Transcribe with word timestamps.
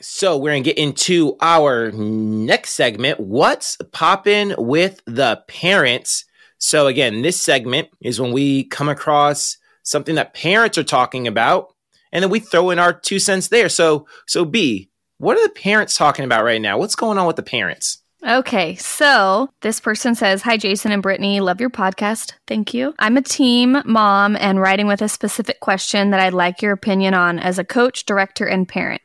So 0.00 0.36
we're 0.36 0.50
gonna 0.50 0.60
get 0.60 0.78
into 0.78 1.36
our 1.40 1.90
next 1.92 2.70
segment. 2.70 3.20
What's 3.20 3.76
popping 3.92 4.54
with 4.58 5.00
the 5.06 5.42
parents? 5.48 6.24
So 6.58 6.86
again, 6.86 7.22
this 7.22 7.40
segment 7.40 7.88
is 8.00 8.20
when 8.20 8.32
we 8.32 8.64
come 8.64 8.88
across 8.88 9.58
something 9.82 10.14
that 10.16 10.34
parents 10.34 10.78
are 10.78 10.84
talking 10.84 11.26
about, 11.26 11.74
and 12.12 12.22
then 12.22 12.30
we 12.30 12.40
throw 12.40 12.70
in 12.70 12.78
our 12.78 12.92
two 12.92 13.18
cents 13.18 13.48
there. 13.48 13.68
So 13.68 14.06
so 14.26 14.44
B, 14.44 14.90
what 15.18 15.38
are 15.38 15.46
the 15.46 15.54
parents 15.54 15.96
talking 15.96 16.24
about 16.24 16.44
right 16.44 16.60
now? 16.60 16.78
What's 16.78 16.96
going 16.96 17.18
on 17.18 17.26
with 17.26 17.36
the 17.36 17.42
parents? 17.42 18.02
Okay, 18.24 18.76
so 18.76 19.50
this 19.60 19.78
person 19.78 20.14
says, 20.14 20.40
Hi, 20.42 20.56
Jason 20.56 20.90
and 20.90 21.02
Brittany. 21.02 21.40
Love 21.40 21.60
your 21.60 21.68
podcast. 21.68 22.32
Thank 22.46 22.72
you. 22.72 22.94
I'm 22.98 23.18
a 23.18 23.22
team 23.22 23.82
mom 23.84 24.36
and 24.36 24.58
writing 24.58 24.86
with 24.86 25.02
a 25.02 25.08
specific 25.08 25.60
question 25.60 26.10
that 26.10 26.20
I'd 26.20 26.32
like 26.32 26.62
your 26.62 26.72
opinion 26.72 27.12
on 27.12 27.38
as 27.38 27.58
a 27.58 27.64
coach, 27.64 28.06
director, 28.06 28.46
and 28.46 28.66
parent. 28.66 29.02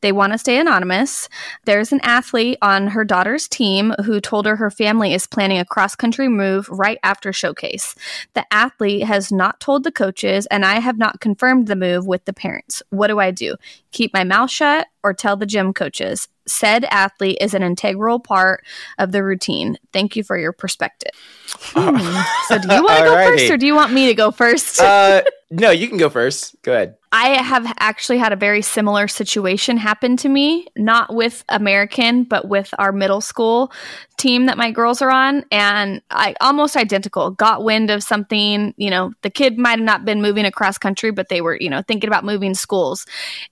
They 0.00 0.12
want 0.12 0.32
to 0.32 0.38
stay 0.38 0.58
anonymous. 0.58 1.28
There's 1.66 1.92
an 1.92 2.00
athlete 2.02 2.56
on 2.62 2.86
her 2.88 3.04
daughter's 3.04 3.48
team 3.48 3.94
who 4.02 4.18
told 4.18 4.46
her 4.46 4.56
her 4.56 4.70
family 4.70 5.12
is 5.12 5.26
planning 5.26 5.58
a 5.58 5.66
cross 5.66 5.94
country 5.94 6.28
move 6.28 6.66
right 6.70 6.98
after 7.02 7.34
showcase. 7.34 7.94
The 8.32 8.46
athlete 8.50 9.04
has 9.04 9.30
not 9.30 9.60
told 9.60 9.84
the 9.84 9.92
coaches, 9.92 10.46
and 10.46 10.64
I 10.64 10.80
have 10.80 10.96
not 10.96 11.20
confirmed 11.20 11.68
the 11.68 11.76
move 11.76 12.06
with 12.06 12.24
the 12.24 12.32
parents. 12.32 12.82
What 12.88 13.08
do 13.08 13.20
I 13.20 13.30
do? 13.30 13.56
Keep 13.92 14.14
my 14.14 14.24
mouth 14.24 14.50
shut 14.50 14.88
or 15.02 15.12
tell 15.12 15.36
the 15.36 15.46
gym 15.46 15.74
coaches? 15.74 16.28
Said 16.46 16.84
athlete 16.84 17.38
is 17.40 17.54
an 17.54 17.62
integral 17.62 18.18
part 18.18 18.64
of 18.98 19.12
the 19.12 19.22
routine. 19.22 19.76
Thank 19.92 20.16
you 20.16 20.24
for 20.24 20.38
your 20.38 20.52
perspective. 20.52 21.12
Hmm. 21.48 21.96
So, 22.48 22.58
do 22.58 22.74
you 22.74 22.82
want 22.82 22.98
to 22.98 23.04
go 23.04 23.14
first 23.14 23.50
or 23.50 23.56
do 23.56 23.66
you 23.66 23.74
want 23.74 23.92
me 23.92 24.06
to 24.08 24.14
go 24.14 24.30
first? 24.30 24.78
uh, 24.80 25.22
no, 25.50 25.70
you 25.70 25.88
can 25.88 25.96
go 25.98 26.10
first. 26.10 26.60
Go 26.62 26.72
ahead. 26.72 26.96
I 27.12 27.40
have 27.40 27.72
actually 27.78 28.18
had 28.18 28.32
a 28.32 28.36
very 28.36 28.60
similar 28.60 29.06
situation 29.06 29.76
happen 29.76 30.16
to 30.16 30.28
me, 30.28 30.66
not 30.76 31.14
with 31.14 31.44
American, 31.48 32.24
but 32.24 32.48
with 32.48 32.74
our 32.76 32.90
middle 32.90 33.20
school 33.20 33.70
team 34.16 34.46
that 34.46 34.58
my 34.58 34.72
girls 34.72 35.00
are 35.00 35.10
on. 35.10 35.44
And 35.52 36.02
I 36.10 36.34
almost 36.40 36.76
identical 36.76 37.30
got 37.30 37.62
wind 37.62 37.90
of 37.90 38.02
something, 38.02 38.74
you 38.76 38.90
know, 38.90 39.12
the 39.22 39.30
kid 39.30 39.58
might 39.58 39.78
have 39.78 39.80
not 39.80 40.04
been 40.04 40.22
moving 40.22 40.44
across 40.44 40.76
country, 40.76 41.12
but 41.12 41.28
they 41.28 41.40
were, 41.40 41.56
you 41.60 41.70
know, 41.70 41.82
thinking 41.82 42.08
about 42.08 42.24
moving 42.24 42.54
schools. 42.54 43.06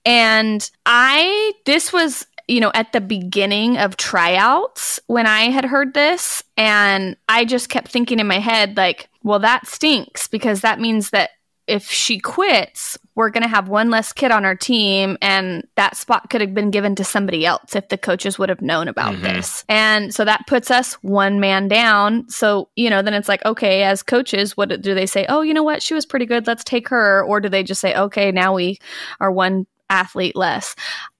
And 0.04 0.68
I, 0.84 1.52
this 1.64 1.92
was 1.92 2.26
you 2.52 2.60
know, 2.60 2.70
at 2.74 2.92
the 2.92 3.00
beginning 3.00 3.78
of 3.78 3.96
tryouts 3.96 5.00
when 5.06 5.26
I 5.26 5.44
had 5.44 5.64
heard 5.64 5.94
this. 5.94 6.42
And 6.58 7.16
I 7.26 7.46
just 7.46 7.70
kept 7.70 7.88
thinking 7.88 8.20
in 8.20 8.26
my 8.26 8.40
head, 8.40 8.76
like, 8.76 9.08
well, 9.22 9.38
that 9.38 9.66
stinks 9.66 10.28
because 10.28 10.60
that 10.60 10.78
means 10.78 11.10
that 11.10 11.30
if 11.66 11.90
she 11.90 12.18
quits, 12.18 12.98
we're 13.14 13.30
going 13.30 13.44
to 13.44 13.48
have 13.48 13.68
one 13.68 13.88
less 13.88 14.12
kid 14.12 14.30
on 14.32 14.44
our 14.44 14.56
team, 14.56 15.16
and 15.22 15.66
that 15.76 15.96
spot 15.96 16.28
could 16.28 16.40
have 16.40 16.52
been 16.52 16.70
given 16.70 16.94
to 16.96 17.04
somebody 17.04 17.46
else 17.46 17.74
if 17.74 17.88
the 17.88 17.96
coaches 17.96 18.38
would 18.38 18.48
have 18.50 18.60
known 18.60 18.88
about 18.88 19.14
mm-hmm. 19.14 19.22
this. 19.22 19.64
And 19.68 20.12
so 20.12 20.24
that 20.24 20.46
puts 20.46 20.70
us 20.70 20.94
one 21.02 21.40
man 21.40 21.68
down. 21.68 22.28
So, 22.28 22.68
you 22.76 22.90
know, 22.90 23.00
then 23.00 23.14
it's 23.14 23.28
like, 23.28 23.44
okay, 23.46 23.84
as 23.84 24.02
coaches, 24.02 24.56
what 24.56 24.82
do 24.82 24.94
they 24.94 25.06
say? 25.06 25.24
Oh, 25.28 25.40
you 25.40 25.54
know 25.54 25.62
what? 25.62 25.82
She 25.82 25.94
was 25.94 26.04
pretty 26.04 26.26
good. 26.26 26.46
Let's 26.46 26.64
take 26.64 26.88
her. 26.88 27.24
Or 27.24 27.40
do 27.40 27.48
they 27.48 27.62
just 27.62 27.80
say, 27.80 27.94
okay, 27.94 28.30
now 28.30 28.54
we 28.54 28.78
are 29.20 29.32
one 29.32 29.66
athlete 29.88 30.34
less. 30.34 30.74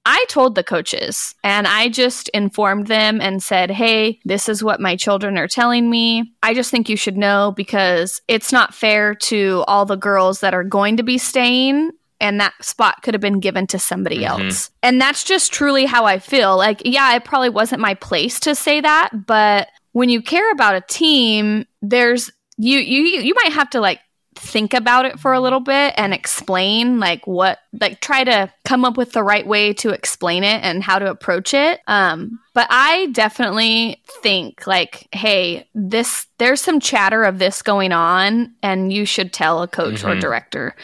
I 0.04 0.24
told 0.28 0.54
the 0.54 0.64
coaches 0.64 1.34
and 1.44 1.66
I 1.66 1.88
just 1.88 2.28
informed 2.30 2.88
them 2.88 3.20
and 3.20 3.42
said, 3.42 3.70
Hey, 3.70 4.18
this 4.24 4.48
is 4.48 4.62
what 4.62 4.80
my 4.80 4.96
children 4.96 5.38
are 5.38 5.48
telling 5.48 5.88
me. 5.88 6.32
I 6.42 6.54
just 6.54 6.70
think 6.70 6.88
you 6.88 6.96
should 6.96 7.16
know 7.16 7.52
because 7.56 8.20
it's 8.26 8.52
not 8.52 8.74
fair 8.74 9.14
to 9.14 9.64
all 9.68 9.84
the 9.84 9.96
girls 9.96 10.40
that 10.40 10.54
are 10.54 10.64
going 10.64 10.96
to 10.96 11.02
be 11.02 11.18
staying 11.18 11.92
and 12.20 12.40
that 12.40 12.54
spot 12.64 13.02
could 13.02 13.14
have 13.14 13.20
been 13.20 13.40
given 13.40 13.66
to 13.66 13.78
somebody 13.78 14.20
mm-hmm. 14.20 14.42
else. 14.42 14.70
And 14.82 15.00
that's 15.00 15.24
just 15.24 15.52
truly 15.52 15.86
how 15.86 16.04
I 16.04 16.18
feel. 16.18 16.56
Like, 16.56 16.82
yeah, 16.84 17.14
it 17.14 17.24
probably 17.24 17.50
wasn't 17.50 17.80
my 17.80 17.94
place 17.94 18.40
to 18.40 18.54
say 18.54 18.80
that, 18.80 19.26
but 19.26 19.68
when 19.92 20.08
you 20.08 20.22
care 20.22 20.50
about 20.52 20.76
a 20.76 20.80
team, 20.82 21.66
there's 21.82 22.30
you 22.58 22.78
you 22.78 23.02
you 23.20 23.34
might 23.42 23.52
have 23.52 23.70
to 23.70 23.80
like 23.80 24.00
think 24.42 24.74
about 24.74 25.04
it 25.04 25.20
for 25.20 25.32
a 25.32 25.40
little 25.40 25.60
bit 25.60 25.94
and 25.96 26.12
explain 26.12 26.98
like 26.98 27.24
what 27.28 27.60
like 27.80 28.00
try 28.00 28.24
to 28.24 28.52
come 28.64 28.84
up 28.84 28.96
with 28.96 29.12
the 29.12 29.22
right 29.22 29.46
way 29.46 29.72
to 29.72 29.90
explain 29.90 30.42
it 30.42 30.62
and 30.64 30.82
how 30.82 30.98
to 30.98 31.08
approach 31.08 31.54
it. 31.54 31.80
Um 31.86 32.40
but 32.54 32.66
i 32.68 33.06
definitely 33.12 34.02
think 34.20 34.66
like 34.66 35.08
hey 35.12 35.66
this 35.74 36.26
there's 36.38 36.60
some 36.60 36.80
chatter 36.80 37.22
of 37.22 37.38
this 37.38 37.62
going 37.62 37.92
on 37.92 38.52
and 38.64 38.92
you 38.92 39.06
should 39.06 39.32
tell 39.32 39.62
a 39.62 39.68
coach 39.68 40.02
mm-hmm. 40.02 40.08
or 40.08 40.20
director. 40.20 40.74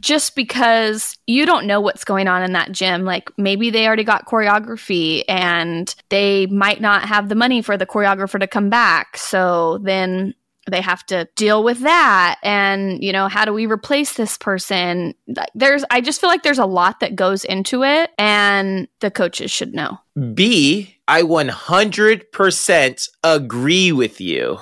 Just 0.00 0.34
because 0.34 1.16
you 1.28 1.46
don't 1.46 1.66
know 1.66 1.80
what's 1.80 2.04
going 2.04 2.26
on 2.26 2.42
in 2.42 2.52
that 2.52 2.72
gym 2.72 3.04
like 3.04 3.30
maybe 3.38 3.70
they 3.70 3.86
already 3.86 4.04
got 4.04 4.26
choreography 4.26 5.22
and 5.28 5.94
they 6.08 6.46
might 6.46 6.80
not 6.80 7.04
have 7.04 7.28
the 7.28 7.36
money 7.36 7.62
for 7.62 7.76
the 7.76 7.86
choreographer 7.86 8.40
to 8.40 8.48
come 8.48 8.68
back. 8.68 9.16
So 9.16 9.78
then 9.78 10.34
they 10.68 10.80
have 10.80 11.04
to 11.06 11.28
deal 11.36 11.62
with 11.62 11.80
that. 11.80 12.38
And 12.42 13.02
you 13.02 13.12
know 13.12 13.28
how 13.28 13.44
do 13.44 13.52
we 13.52 13.66
replace 13.66 14.14
this 14.14 14.36
person? 14.36 15.14
There's 15.54 15.84
i 15.90 16.00
just 16.00 16.20
feel 16.20 16.30
like 16.30 16.42
there's 16.42 16.58
a 16.58 16.66
lot 16.66 17.00
that 17.00 17.16
goes 17.16 17.44
into 17.44 17.82
it 17.82 18.10
and 18.18 18.88
the 19.00 19.10
coaches 19.10 19.50
should 19.50 19.74
know. 19.74 19.98
B 20.34 20.96
i 21.06 21.22
100% 21.22 23.08
agree 23.24 23.92
with 23.92 24.20
you 24.20 24.58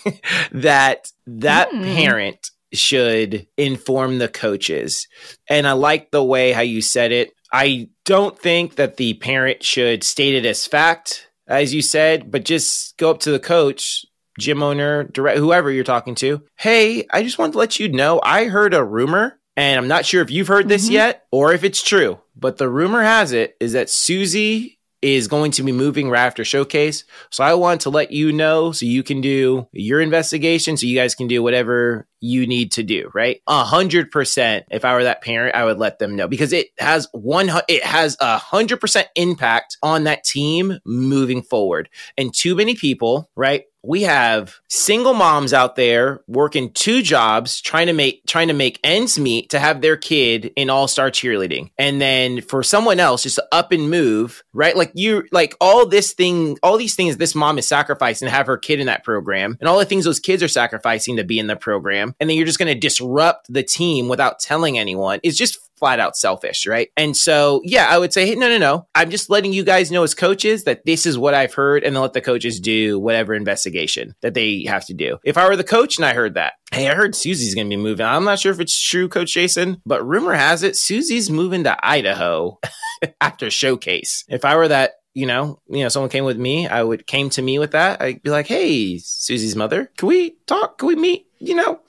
that 0.52 1.12
that 1.26 1.70
mm. 1.70 1.94
parent 1.94 2.50
should 2.72 3.46
inform 3.56 4.18
the 4.18 4.28
coaches. 4.28 5.06
And 5.48 5.66
i 5.66 5.72
like 5.72 6.10
the 6.10 6.24
way 6.24 6.52
how 6.52 6.62
you 6.62 6.82
said 6.82 7.12
it. 7.12 7.32
I 7.52 7.88
don't 8.04 8.36
think 8.36 8.74
that 8.76 8.96
the 8.96 9.14
parent 9.14 9.62
should 9.62 10.02
state 10.02 10.34
it 10.34 10.44
as 10.44 10.66
fact 10.66 11.28
as 11.46 11.74
you 11.74 11.82
said 11.82 12.30
but 12.30 12.44
just 12.44 12.96
go 12.96 13.10
up 13.10 13.20
to 13.20 13.30
the 13.30 13.38
coach 13.38 14.04
gym 14.38 14.62
owner, 14.62 15.04
direct, 15.04 15.38
whoever 15.38 15.70
you're 15.70 15.84
talking 15.84 16.14
to, 16.16 16.42
hey, 16.56 17.06
I 17.12 17.22
just 17.22 17.38
want 17.38 17.52
to 17.52 17.58
let 17.58 17.78
you 17.78 17.88
know 17.88 18.20
I 18.22 18.46
heard 18.46 18.74
a 18.74 18.84
rumor, 18.84 19.38
and 19.56 19.78
I'm 19.78 19.88
not 19.88 20.06
sure 20.06 20.22
if 20.22 20.30
you've 20.30 20.48
heard 20.48 20.68
this 20.68 20.84
mm-hmm. 20.84 20.94
yet 20.94 21.26
or 21.30 21.52
if 21.52 21.64
it's 21.64 21.82
true, 21.82 22.20
but 22.36 22.56
the 22.56 22.68
rumor 22.68 23.02
has 23.02 23.32
it 23.32 23.56
is 23.60 23.72
that 23.72 23.90
Susie 23.90 24.78
is 25.04 25.28
going 25.28 25.50
to 25.50 25.62
be 25.62 25.70
moving 25.70 26.08
right 26.08 26.24
after 26.24 26.46
showcase. 26.46 27.04
So 27.30 27.44
I 27.44 27.52
want 27.52 27.82
to 27.82 27.90
let 27.90 28.10
you 28.10 28.32
know 28.32 28.72
so 28.72 28.86
you 28.86 29.02
can 29.02 29.20
do 29.20 29.68
your 29.70 30.00
investigation, 30.00 30.78
so 30.78 30.86
you 30.86 30.96
guys 30.98 31.14
can 31.14 31.28
do 31.28 31.42
whatever 31.42 32.08
you 32.20 32.46
need 32.46 32.72
to 32.72 32.82
do, 32.82 33.10
right? 33.12 33.42
A 33.46 33.64
hundred 33.64 34.10
percent. 34.10 34.64
If 34.70 34.82
I 34.82 34.94
were 34.94 35.04
that 35.04 35.20
parent, 35.20 35.54
I 35.54 35.66
would 35.66 35.76
let 35.76 35.98
them 35.98 36.16
know 36.16 36.26
because 36.26 36.54
it 36.54 36.68
has 36.78 37.06
one, 37.12 37.50
it 37.68 37.84
has 37.84 38.16
a 38.18 38.38
hundred 38.38 38.80
percent 38.80 39.08
impact 39.14 39.76
on 39.82 40.04
that 40.04 40.24
team 40.24 40.78
moving 40.86 41.42
forward. 41.42 41.90
And 42.16 42.32
too 42.32 42.54
many 42.54 42.74
people, 42.74 43.30
right? 43.36 43.64
We 43.86 44.02
have 44.02 44.60
single 44.68 45.14
moms 45.14 45.52
out 45.52 45.76
there 45.76 46.22
working 46.26 46.72
two 46.72 47.02
jobs 47.02 47.60
trying 47.60 47.86
to 47.86 47.92
make 47.92 48.24
trying 48.26 48.48
to 48.48 48.54
make 48.54 48.80
ends 48.82 49.18
meet 49.18 49.50
to 49.50 49.58
have 49.58 49.80
their 49.80 49.96
kid 49.96 50.52
in 50.56 50.70
all-star 50.70 51.10
cheerleading. 51.10 51.70
And 51.78 52.00
then 52.00 52.40
for 52.40 52.62
someone 52.62 53.00
else 53.00 53.22
just 53.22 53.36
to 53.36 53.46
up 53.52 53.72
and 53.72 53.90
move 53.90 54.42
right? 54.52 54.76
Like 54.76 54.92
you 54.94 55.24
like 55.32 55.54
all 55.60 55.86
this 55.86 56.12
thing 56.12 56.58
all 56.62 56.76
these 56.76 56.94
things 56.94 57.16
this 57.16 57.34
mom 57.34 57.58
is 57.58 57.66
sacrificing 57.66 58.26
to 58.26 58.32
have 58.32 58.46
her 58.46 58.56
kid 58.56 58.80
in 58.80 58.86
that 58.86 59.04
program 59.04 59.56
and 59.60 59.68
all 59.68 59.78
the 59.78 59.84
things 59.84 60.04
those 60.04 60.20
kids 60.20 60.42
are 60.42 60.48
sacrificing 60.48 61.16
to 61.16 61.24
be 61.24 61.38
in 61.38 61.46
the 61.46 61.56
program 61.56 62.14
and 62.20 62.28
then 62.28 62.36
you're 62.36 62.46
just 62.46 62.58
going 62.58 62.72
to 62.72 62.78
disrupt 62.78 63.52
the 63.52 63.62
team 63.62 64.08
without 64.08 64.38
telling 64.38 64.78
anyone 64.78 65.20
is 65.22 65.36
just 65.36 65.58
flat 65.76 66.00
out 66.00 66.16
selfish, 66.16 66.66
right? 66.66 66.88
And 66.96 67.16
so, 67.16 67.60
yeah, 67.64 67.86
I 67.88 67.98
would 67.98 68.12
say, 68.12 68.26
hey, 68.26 68.34
no, 68.34 68.48
no, 68.48 68.58
no. 68.58 68.86
I'm 68.94 69.10
just 69.10 69.30
letting 69.30 69.52
you 69.52 69.64
guys 69.64 69.90
know 69.90 70.02
as 70.02 70.14
coaches 70.14 70.64
that 70.64 70.84
this 70.84 71.06
is 71.06 71.18
what 71.18 71.34
I've 71.34 71.54
heard, 71.54 71.84
and 71.84 71.94
then 71.94 72.02
let 72.02 72.12
the 72.12 72.20
coaches 72.20 72.60
do 72.60 72.98
whatever 72.98 73.34
investigation 73.34 74.14
that 74.22 74.34
they 74.34 74.64
have 74.64 74.86
to 74.86 74.94
do. 74.94 75.18
If 75.24 75.36
I 75.36 75.48
were 75.48 75.56
the 75.56 75.64
coach 75.64 75.98
and 75.98 76.04
I 76.04 76.14
heard 76.14 76.34
that, 76.34 76.54
hey, 76.72 76.88
I 76.88 76.94
heard 76.94 77.14
Susie's 77.14 77.54
going 77.54 77.68
to 77.68 77.76
be 77.76 77.82
moving. 77.82 78.06
I'm 78.06 78.24
not 78.24 78.38
sure 78.38 78.52
if 78.52 78.60
it's 78.60 78.80
true, 78.80 79.08
Coach 79.08 79.32
Jason, 79.32 79.80
but 79.86 80.06
rumor 80.06 80.34
has 80.34 80.62
it 80.62 80.76
Susie's 80.76 81.30
moving 81.30 81.64
to 81.64 81.76
Idaho 81.86 82.58
after 83.20 83.50
showcase. 83.50 84.24
If 84.28 84.44
I 84.44 84.56
were 84.56 84.68
that 84.68 84.94
you 85.14 85.26
know, 85.26 85.60
you 85.68 85.82
know, 85.82 85.88
someone 85.88 86.10
came 86.10 86.24
with 86.24 86.36
me, 86.36 86.66
I 86.66 86.82
would 86.82 87.06
came 87.06 87.30
to 87.30 87.42
me 87.42 87.58
with 87.58 87.70
that. 87.70 88.02
I'd 88.02 88.22
be 88.22 88.30
like, 88.30 88.48
"Hey, 88.48 88.98
Susie's 88.98 89.54
mother, 89.54 89.90
can 89.96 90.08
we 90.08 90.36
talk? 90.46 90.78
Can 90.78 90.88
we 90.88 90.96
meet? 90.96 91.26
You 91.38 91.54
know, 91.54 91.80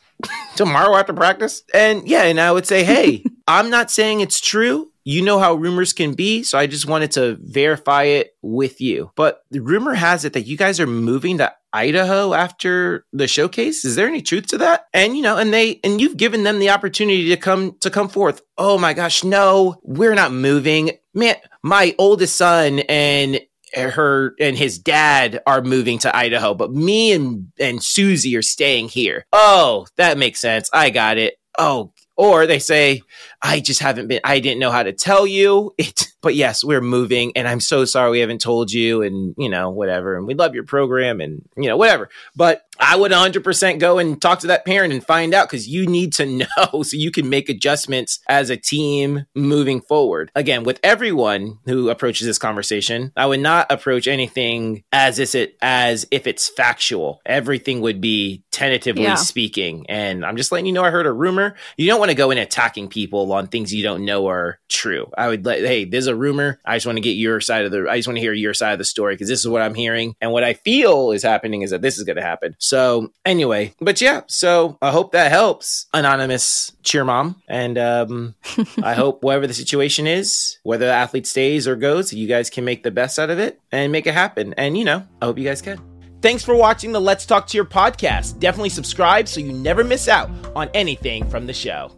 tomorrow 0.56 0.96
after 0.96 1.14
practice?" 1.14 1.64
And 1.74 2.08
yeah, 2.08 2.24
and 2.24 2.40
I 2.40 2.52
would 2.52 2.66
say, 2.66 2.84
"Hey, 2.84 3.24
I'm 3.48 3.70
not 3.70 3.92
saying 3.92 4.22
it's 4.22 4.40
true. 4.40 4.92
You 5.08 5.22
know 5.22 5.38
how 5.38 5.54
rumors 5.54 5.94
can 5.94 6.14
be, 6.16 6.42
so 6.42 6.58
I 6.58 6.66
just 6.66 6.88
wanted 6.88 7.12
to 7.12 7.38
verify 7.40 8.04
it 8.04 8.36
with 8.42 8.82
you. 8.82 9.12
But 9.16 9.44
the 9.52 9.60
rumor 9.60 9.94
has 9.94 10.26
it 10.26 10.34
that 10.34 10.48
you 10.48 10.58
guys 10.58 10.80
are 10.80 10.88
moving 10.88 11.38
to 11.38 11.54
Idaho 11.72 12.34
after 12.34 13.06
the 13.14 13.28
showcase. 13.28 13.86
Is 13.86 13.96
there 13.96 14.08
any 14.08 14.22
truth 14.24 14.48
to 14.48 14.58
that? 14.60 14.88
And 14.94 15.16
you 15.16 15.22
know, 15.22 15.38
and 15.38 15.54
they 15.54 15.80
and 15.84 16.02
you've 16.02 16.18
given 16.18 16.44
them 16.44 16.58
the 16.58 16.72
opportunity 16.72 17.30
to 17.30 17.38
come 17.38 17.76
to 17.82 17.92
come 17.92 18.10
forth. 18.10 18.42
Oh 18.58 18.80
my 18.80 18.94
gosh, 18.94 19.24
no, 19.24 19.76
we're 19.84 20.16
not 20.16 20.32
moving. 20.32 20.92
Man, 21.14 21.36
my 21.62 21.94
oldest 22.00 22.36
son 22.36 22.80
and 22.80 23.40
her 23.76 24.36
and 24.40 24.58
his 24.58 24.80
dad 24.80 25.42
are 25.46 25.62
moving 25.62 26.00
to 26.00 26.16
Idaho, 26.16 26.54
but 26.54 26.72
me 26.72 27.12
and 27.12 27.52
and 27.60 27.84
Susie 27.84 28.36
are 28.36 28.42
staying 28.42 28.90
here. 28.90 29.26
Oh, 29.34 29.88
that 29.98 30.18
makes 30.18 30.40
sense. 30.40 30.70
I 30.74 30.90
got 30.90 31.18
it. 31.18 31.36
Oh 31.58 31.92
or 32.18 32.48
they 32.48 32.60
say, 32.60 33.02
I 33.42 33.60
just 33.60 33.82
haven't 33.82 34.08
been, 34.08 34.22
I 34.24 34.40
didn't 34.40 34.60
know 34.60 34.72
how 34.72 34.84
to 34.84 34.94
tell 34.94 35.26
you. 35.28 35.74
It 35.86 36.08
but 36.26 36.34
yes, 36.34 36.64
we're 36.64 36.82
moving 36.82 37.32
and 37.36 37.48
I'm 37.48 37.60
so 37.60 37.86
sorry 37.86 38.10
we 38.10 38.20
haven't 38.20 38.42
told 38.42 38.72
you 38.72 39.04
and, 39.04 39.36
you 39.38 39.48
know, 39.48 39.70
whatever. 39.70 40.18
And 40.18 40.26
we 40.26 40.34
love 40.34 40.56
your 40.56 40.64
program 40.64 41.22
and, 41.22 41.48
you 41.56 41.68
know, 41.68 41.78
whatever. 41.78 42.10
But 42.36 42.66
I 42.80 42.96
would 42.96 43.12
100% 43.12 43.80
go 43.80 44.00
and 44.00 44.22
talk 44.22 44.40
to 44.40 44.48
that 44.48 44.66
parent 44.66 44.94
and 44.94 45.06
find 45.06 45.34
out 45.34 45.48
because 45.48 45.68
you 45.68 45.86
need 45.86 46.14
to 46.14 46.26
know 46.26 46.84
so 46.84 46.98
you 46.98 47.12
can 47.12 47.30
make 47.30 47.50
adjustments 47.50 48.20
as 48.28 48.50
a 48.50 48.58
team 48.58 49.26
moving 49.36 49.82
forward. 49.82 50.32
Again, 50.36 50.64
with 50.64 50.80
everyone 50.84 51.60
who 51.66 51.90
approaches 51.90 52.28
this 52.28 52.40
conversation, 52.40 53.12
I 53.16 53.26
would 53.26 53.40
not 53.40 53.72
approach 53.72 54.08
anything 54.08 54.84
as 54.92 55.20
if 55.20 55.36
it 55.36 55.58
as 55.62 56.06
if 56.12 56.28
it's 56.28 56.50
factual. 56.50 57.22
Everything 57.26 57.82
would 57.82 58.02
be 58.02 58.44
tentatively 58.52 59.04
yeah. 59.04 59.16
speaking. 59.16 59.86
And 59.90 60.26
I'm 60.26 60.38
just 60.38 60.52
letting 60.52 60.66
you 60.66 60.74
know 60.74 60.84
I 60.84 60.90
heard 60.90 61.06
a 61.06 61.14
rumor. 61.14 61.56
You 61.78 61.88
don't 61.88 62.00
want 62.00 62.12
to 62.12 62.16
go 62.16 62.32
in 62.32 62.38
attacking 62.38 62.88
people 62.88 63.32
on 63.34 63.48
things 63.48 63.74
you 63.74 63.84
don't 63.84 64.06
know 64.06 64.28
are 64.28 64.60
true. 64.70 65.12
I 65.18 65.28
would 65.28 65.46
let 65.46 65.60
hey, 65.60 65.86
there's 65.86 66.08
a 66.08 66.15
rumor. 66.16 66.60
I 66.66 66.76
just 66.76 66.86
want 66.86 66.98
to 66.98 67.02
get 67.02 67.12
your 67.12 67.40
side 67.42 67.66
of 67.66 67.72
the 67.72 67.88
I 67.90 67.98
just 67.98 68.08
want 68.08 68.18
to 68.18 68.22
hear 68.22 68.34
your 68.34 68.54
side 68.54 68.74
of 68.74 68.78
the 68.80 68.86
story 68.86 69.16
because 69.16 69.28
this 69.28 69.40
is 69.40 69.48
what 69.48 69.62
I'm 69.62 69.76
hearing. 69.76 70.16
And 70.22 70.32
what 70.32 70.44
I 70.44 70.54
feel 70.54 71.12
is 71.12 71.24
happening 71.24 71.62
is 71.62 71.72
that 71.72 71.82
this 71.82 71.98
is 71.98 72.04
going 72.04 72.16
to 72.18 72.22
happen. 72.22 72.56
So 72.60 73.12
anyway, 73.26 73.74
but 73.80 74.02
yeah, 74.02 74.22
so 74.28 74.78
I 74.82 74.92
hope 74.92 75.12
that 75.12 75.32
helps, 75.32 75.88
anonymous 75.94 76.72
cheer 76.84 77.06
mom, 77.06 77.42
and 77.48 77.78
um, 77.78 78.36
I 78.84 78.94
hope 78.94 79.24
whatever 79.24 79.48
the 79.48 79.54
situation 79.54 80.08
is, 80.08 80.58
whether 80.64 80.86
the 80.86 80.94
athlete 80.94 81.28
stays 81.28 81.68
or 81.68 81.76
goes, 81.76 82.14
you 82.14 82.28
guys 82.28 82.50
can 82.50 82.66
make 82.66 82.84
the 82.84 82.92
best 82.92 83.20
out 83.20 83.30
of 83.30 83.40
it 83.40 83.60
and 83.72 83.92
make 83.92 84.08
it 84.08 84.14
happen. 84.14 84.54
And 84.58 84.78
you 84.78 84.86
know, 84.86 85.06
I 85.22 85.26
hope 85.26 85.38
you 85.38 85.46
guys 85.46 85.62
can. 85.62 85.82
Thanks 86.22 86.44
for 86.44 86.56
watching 86.56 86.92
the 86.92 87.02
Let's 87.02 87.26
Talk 87.26 87.48
Cheer 87.48 87.66
podcast. 87.66 88.40
Definitely 88.40 88.70
subscribe 88.70 89.28
so 89.28 89.42
you 89.42 89.54
never 89.54 89.84
miss 89.84 90.08
out 90.08 90.32
on 90.56 90.70
anything 90.74 91.30
from 91.30 91.46
the 91.46 91.54
show. 91.54 91.92